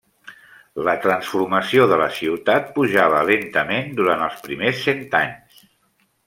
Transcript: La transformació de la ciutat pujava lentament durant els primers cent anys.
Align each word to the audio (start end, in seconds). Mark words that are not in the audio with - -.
La 0.85 0.93
transformació 1.01 1.85
de 1.91 1.99
la 2.01 2.07
ciutat 2.21 2.71
pujava 2.79 3.21
lentament 3.31 3.93
durant 4.01 4.25
els 4.29 4.41
primers 4.49 4.81
cent 4.89 5.05
anys. 5.21 5.63